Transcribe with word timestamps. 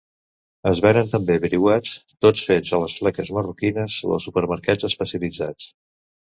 Es 0.69 0.79
venen 0.85 1.11
també 1.11 1.35
briuats 1.43 1.91
tot 2.27 2.41
fets 2.49 2.75
a 2.79 2.81
les 2.85 2.97
fleques 3.03 3.31
marroquines 3.37 4.01
o 4.11 4.17
als 4.19 4.29
supermercats 4.31 4.93
especialitzats. 4.93 5.73